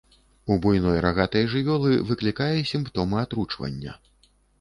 [0.53, 3.93] У буйной рагатай жывёлы выклікае сімптомы атручвання.